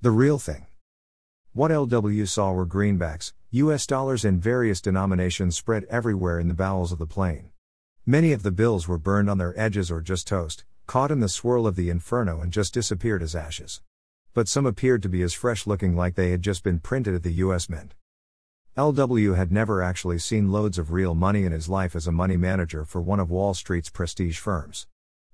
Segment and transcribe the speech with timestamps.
[0.00, 0.66] The real thing.
[1.54, 6.92] What LW saw were greenbacks, US dollars in various denominations spread everywhere in the bowels
[6.92, 7.50] of the plane.
[8.06, 11.28] Many of the bills were burned on their edges or just toast, caught in the
[11.28, 13.82] swirl of the inferno and just disappeared as ashes.
[14.34, 17.24] But some appeared to be as fresh looking like they had just been printed at
[17.24, 17.96] the US Mint.
[18.76, 22.36] LW had never actually seen loads of real money in his life as a money
[22.36, 24.86] manager for one of Wall Street's prestige firms.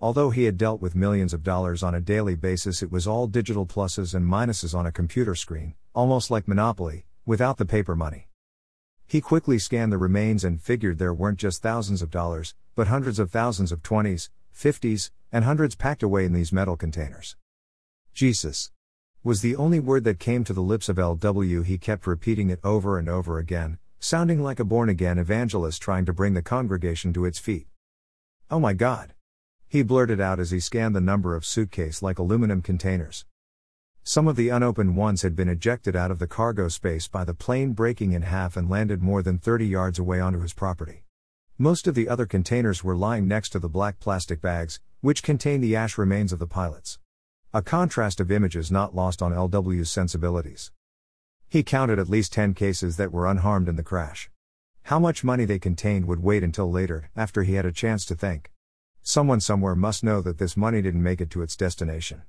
[0.00, 3.26] Although he had dealt with millions of dollars on a daily basis, it was all
[3.26, 8.28] digital pluses and minuses on a computer screen, almost like Monopoly, without the paper money.
[9.06, 13.18] He quickly scanned the remains and figured there weren't just thousands of dollars, but hundreds
[13.18, 17.34] of thousands of 20s, 50s, and hundreds packed away in these metal containers.
[18.14, 18.70] Jesus
[19.24, 21.64] was the only word that came to the lips of LW.
[21.64, 26.04] He kept repeating it over and over again, sounding like a born again evangelist trying
[26.04, 27.66] to bring the congregation to its feet.
[28.48, 29.12] Oh my God!
[29.70, 33.26] He blurted out as he scanned the number of suitcase like aluminum containers.
[34.02, 37.34] Some of the unopened ones had been ejected out of the cargo space by the
[37.34, 41.04] plane breaking in half and landed more than 30 yards away onto his property.
[41.58, 45.62] Most of the other containers were lying next to the black plastic bags, which contained
[45.62, 46.98] the ash remains of the pilots.
[47.52, 50.72] A contrast of images not lost on LW's sensibilities.
[51.46, 54.30] He counted at least 10 cases that were unharmed in the crash.
[54.84, 58.14] How much money they contained would wait until later, after he had a chance to
[58.14, 58.50] think.
[59.02, 62.22] Someone somewhere must know that this money didn't make it to its destination.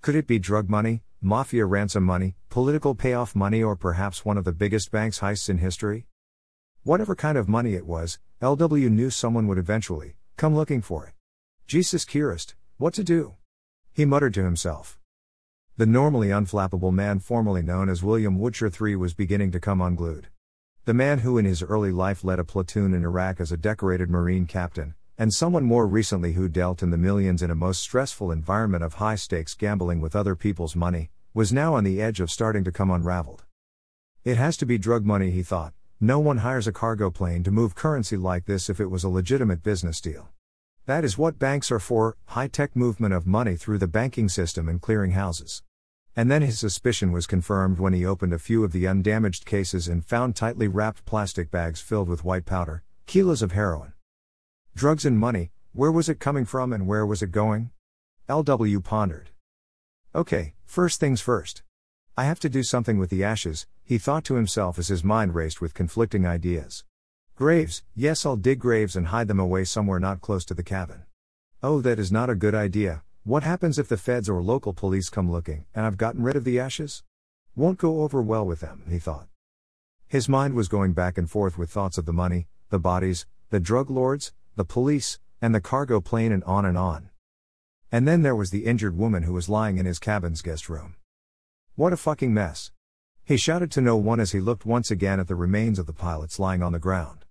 [0.00, 4.44] Could it be drug money, mafia ransom money, political payoff money, or perhaps one of
[4.44, 6.06] the biggest banks heists in history?
[6.82, 11.12] Whatever kind of money it was, LW knew someone would eventually come looking for it.
[11.66, 13.34] Jesus Christ, what to do?
[13.92, 14.98] He muttered to himself.
[15.76, 20.28] The normally unflappable man formerly known as William Woodshire III was beginning to come unglued.
[20.86, 24.08] The man who in his early life led a platoon in Iraq as a decorated
[24.08, 28.32] Marine captain, and someone more recently who dealt in the millions in a most stressful
[28.32, 32.30] environment of high stakes gambling with other people's money, was now on the edge of
[32.30, 33.44] starting to come unraveled.
[34.24, 35.74] It has to be drug money, he thought.
[36.00, 39.10] No one hires a cargo plane to move currency like this if it was a
[39.10, 40.30] legitimate business deal.
[40.86, 44.70] That is what banks are for high tech movement of money through the banking system
[44.70, 45.62] and clearing houses.
[46.16, 49.86] And then his suspicion was confirmed when he opened a few of the undamaged cases
[49.86, 53.92] and found tightly wrapped plastic bags filled with white powder, kilos of heroin.
[54.74, 57.70] Drugs and money, where was it coming from and where was it going?
[58.28, 59.30] LW pondered.
[60.14, 61.62] Okay, first things first.
[62.16, 65.34] I have to do something with the ashes, he thought to himself as his mind
[65.34, 66.84] raced with conflicting ideas.
[67.34, 71.02] Graves, yes, I'll dig graves and hide them away somewhere not close to the cabin.
[71.62, 73.02] Oh, that is not a good idea.
[73.24, 76.44] What happens if the feds or local police come looking, and I've gotten rid of
[76.44, 77.02] the ashes?
[77.56, 79.26] Won't go over well with them, he thought.
[80.06, 83.60] His mind was going back and forth with thoughts of the money, the bodies, the
[83.60, 87.08] drug lords, the police, and the cargo plane, and on and on.
[87.90, 90.96] And then there was the injured woman who was lying in his cabin's guest room.
[91.76, 92.70] What a fucking mess.
[93.24, 95.94] He shouted to no one as he looked once again at the remains of the
[95.94, 97.24] pilots lying on the ground.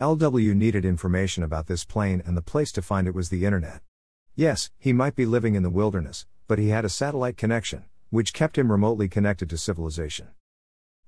[0.00, 3.80] LW needed information about this plane, and the place to find it was the internet.
[4.36, 8.32] Yes, he might be living in the wilderness, but he had a satellite connection, which
[8.32, 10.28] kept him remotely connected to civilization.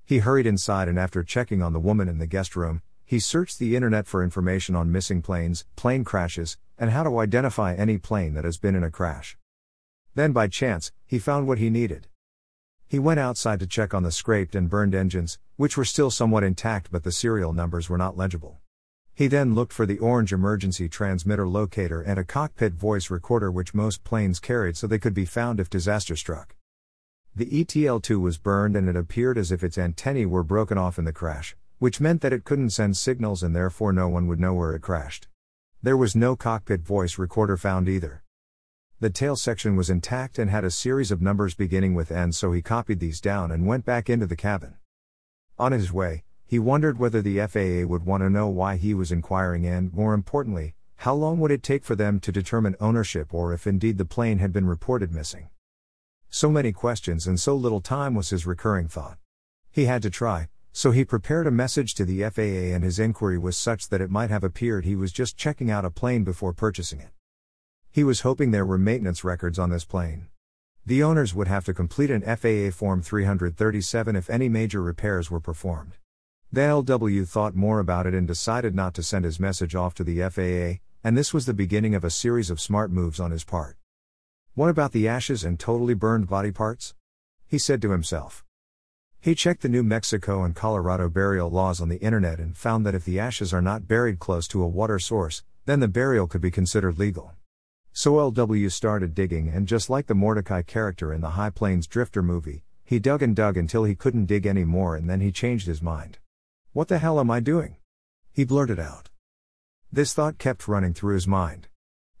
[0.03, 3.57] He hurried inside, and after checking on the woman in the guest room, he searched
[3.57, 8.33] the internet for information on missing planes, plane crashes, and how to identify any plane
[8.33, 9.37] that has been in a crash.
[10.13, 12.07] Then, by chance, he found what he needed.
[12.85, 16.43] He went outside to check on the scraped and burned engines, which were still somewhat
[16.43, 18.59] intact but the serial numbers were not legible.
[19.15, 23.73] He then looked for the orange emergency transmitter locator and a cockpit voice recorder, which
[23.73, 26.57] most planes carried so they could be found if disaster struck.
[27.33, 30.99] The ETL 2 was burned and it appeared as if its antennae were broken off
[30.99, 34.39] in the crash, which meant that it couldn't send signals and therefore no one would
[34.39, 35.27] know where it crashed.
[35.83, 38.23] There was no cockpit voice recorder found either.
[38.99, 42.51] The tail section was intact and had a series of numbers beginning with N, so
[42.51, 44.75] he copied these down and went back into the cabin.
[45.59, 49.11] On his way, he wondered whether the FAA would want to know why he was
[49.11, 53.53] inquiring and, more importantly, how long would it take for them to determine ownership or
[53.53, 55.49] if indeed the plane had been reported missing.
[56.29, 59.17] So many questions and so little time was his recurring thought.
[59.69, 63.35] He had to try, so he prepared a message to the FAA and his inquiry
[63.35, 66.53] was such that it might have appeared he was just checking out a plane before
[66.53, 67.09] purchasing it.
[67.89, 70.27] He was hoping there were maintenance records on this plane.
[70.85, 75.39] The owners would have to complete an FAA Form 337 if any major repairs were
[75.39, 75.93] performed.
[76.51, 80.03] The LW thought more about it and decided not to send his message off to
[80.03, 83.43] the FAA, and this was the beginning of a series of smart moves on his
[83.43, 83.77] part.
[84.53, 86.93] What about the ashes and totally burned body parts?
[87.47, 88.43] He said to himself.
[89.27, 92.95] He checked the New Mexico and Colorado burial laws on the internet and found that
[92.95, 96.39] if the ashes are not buried close to a water source, then the burial could
[96.39, 97.33] be considered legal.
[97.91, 102.23] So LW started digging, and just like the Mordecai character in the High Plains Drifter
[102.23, 105.81] movie, he dug and dug until he couldn't dig anymore and then he changed his
[105.81, 106.19] mind.
[106.71, 107.75] What the hell am I doing?
[108.31, 109.09] He blurted out.
[109.91, 111.67] This thought kept running through his mind.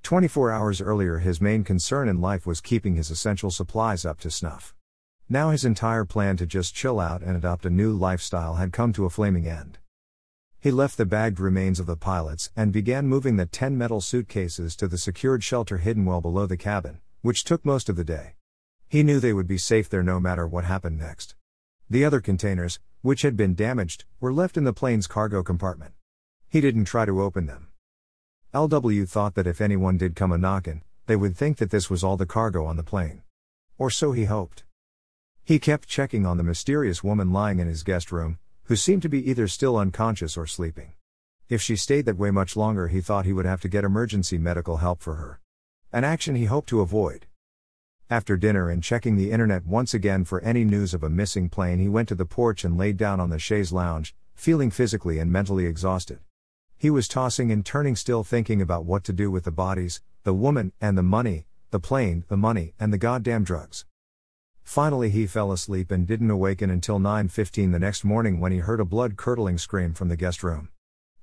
[0.03, 4.29] 24 hours earlier, his main concern in life was keeping his essential supplies up to
[4.29, 4.75] snuff.
[5.29, 8.93] Now his entire plan to just chill out and adopt a new lifestyle had come
[8.93, 9.77] to a flaming end.
[10.61, 14.73] He left the bagged remains of the pilots and began moving the 10 metal suitcases
[14.77, 18.35] to the secured shelter hidden well below the cabin, which took most of the day.
[18.87, 21.35] He knew they would be safe there no matter what happened next.
[21.89, 25.93] The other containers, which had been damaged, were left in the plane's cargo compartment.
[26.47, 27.67] He didn't try to open them.
[28.53, 32.01] LW thought that if anyone did come a knockin', they would think that this was
[32.01, 33.23] all the cargo on the plane.
[33.77, 34.63] Or so he hoped.
[35.47, 39.07] He kept checking on the mysterious woman lying in his guest room, who seemed to
[39.07, 40.91] be either still unconscious or sleeping.
[41.47, 44.37] If she stayed that way much longer, he thought he would have to get emergency
[44.37, 45.39] medical help for her.
[45.93, 47.27] An action he hoped to avoid.
[48.09, 51.79] After dinner and checking the internet once again for any news of a missing plane,
[51.79, 55.31] he went to the porch and laid down on the chaise lounge, feeling physically and
[55.31, 56.19] mentally exhausted.
[56.77, 60.33] He was tossing and turning, still thinking about what to do with the bodies, the
[60.33, 63.85] woman, and the money, the plane, the money, and the goddamn drugs.
[64.67, 68.81] Finally he fell asleep and didn't awaken until 9:15 the next morning when he heard
[68.81, 70.67] a blood-curdling scream from the guest room.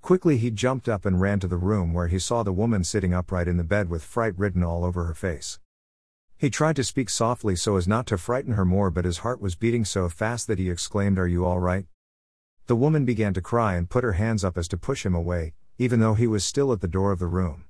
[0.00, 3.12] Quickly he jumped up and ran to the room where he saw the woman sitting
[3.12, 5.60] upright in the bed with fright written all over her face.
[6.38, 9.42] He tried to speak softly so as not to frighten her more, but his heart
[9.42, 11.84] was beating so fast that he exclaimed, Are you all right?
[12.64, 15.52] The woman began to cry and put her hands up as to push him away,
[15.76, 17.66] even though he was still at the door of the room.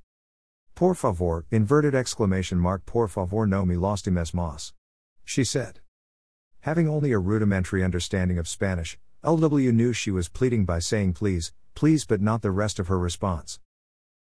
[0.76, 4.72] Por favor, inverted exclamation mark, por favor, no me lastimes más
[5.24, 5.80] she said.
[6.60, 11.52] Having only a rudimentary understanding of Spanish, LW knew she was pleading by saying please,
[11.74, 13.58] please, but not the rest of her response.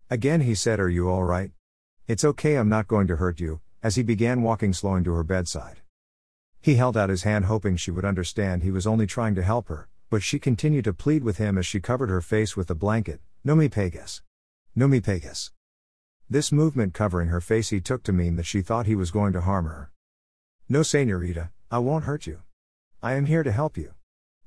[0.09, 1.51] Again he said, Are you alright?
[2.07, 5.24] It's okay, I'm not going to hurt you, as he began walking slowing to her
[5.24, 5.81] bedside.
[6.62, 9.68] He held out his hand, hoping she would understand he was only trying to help
[9.68, 12.75] her, but she continued to plead with him as she covered her face with the
[12.75, 13.21] blanket.
[13.44, 14.21] No me pegas.
[14.75, 15.51] No me pegas.
[16.30, 19.33] This movement covering her face he took to mean that she thought he was going
[19.33, 19.91] to harm her.
[20.67, 22.41] No, senorita, I won't hurt you.
[23.03, 23.94] I am here to help you.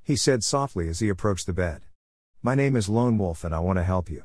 [0.03, 1.82] He said softly as he approached the bed.
[2.43, 4.25] My name is Lone Wolf and I want to help you.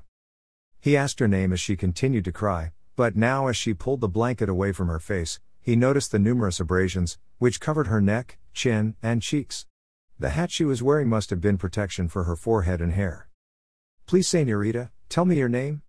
[0.79, 4.07] He asked her name as she continued to cry, but now as she pulled the
[4.07, 8.95] blanket away from her face, he noticed the numerous abrasions, which covered her neck, chin,
[9.03, 9.67] and cheeks.
[10.17, 13.27] The hat she was wearing must have been protection for her forehead and hair.
[14.07, 15.83] Please, senorita, tell me your name?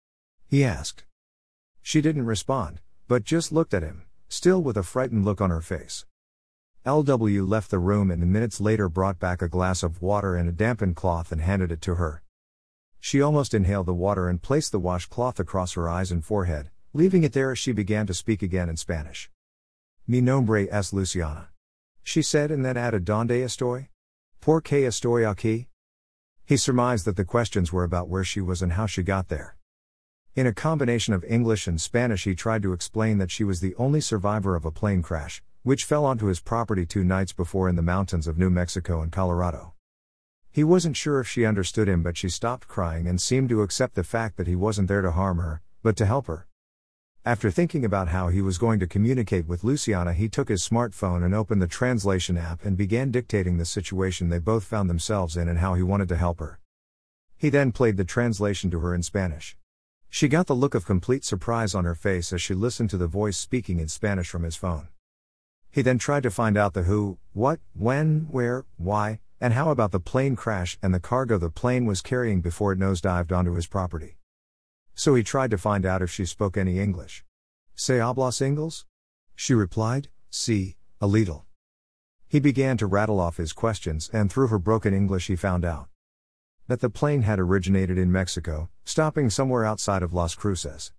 [0.47, 1.05] He asked.
[1.81, 4.03] She didn't respond, but just looked at him,
[4.35, 6.05] still with a frightened look on her face.
[6.85, 10.53] LW left the room and minutes later brought back a glass of water and a
[10.53, 12.23] dampened cloth and handed it to her.
[12.99, 17.23] She almost inhaled the water and placed the washcloth across her eyes and forehead, leaving
[17.23, 19.31] it there as she began to speak again in Spanish.
[20.07, 21.51] Mi nombre es Luciana.
[22.03, 23.89] She said and then added Donde estoy?
[24.41, 25.69] Por qué estoy aquí?
[26.45, 29.57] He surmised that the questions were about where she was and how she got there.
[30.37, 33.77] In a combination of English and Spanish, he tried to explain that she was the
[33.77, 37.77] only survivor of a plane crash, which fell onto his property two nights before in
[37.77, 39.75] the mountains of New Mexico and Colorado.
[40.51, 43.95] He wasn't sure if she understood him, but she stopped crying and seemed to accept
[43.95, 46.49] the fact that he wasn't there to harm her, but to help her.
[47.25, 51.25] After thinking about how he was going to communicate with Luciana, he took his smartphone
[51.25, 55.47] and opened the translation app and began dictating the situation they both found themselves in
[55.47, 56.58] and how he wanted to help her.
[57.37, 59.56] He then played the translation to her in Spanish.
[60.15, 63.09] She got the look of complete surprise on her face as she listened to the
[63.09, 64.87] voice speaking in Spanish from his phone.
[65.73, 69.91] He then tried to find out the who, what, when, where, why, and how about
[69.91, 73.67] the plane crash and the cargo the plane was carrying before it nosedived onto his
[73.67, 74.19] property.
[74.94, 77.25] So he tried to find out if she spoke any English.
[77.75, 78.87] Se hablas Ingles?
[79.35, 81.44] She replied, Si, a little.
[82.29, 85.89] He began to rattle off his questions, and through her broken English, he found out
[86.67, 90.93] that the plane had originated in Mexico, stopping somewhere outside of Las Cruces.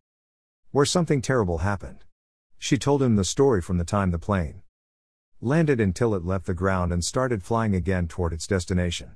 [0.72, 2.03] Where something terrible happened.
[2.60, 4.62] She told him the story from the time the plane
[5.41, 9.15] landed until it left the ground and started flying again toward its destination.